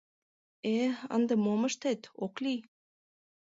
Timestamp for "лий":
2.43-2.61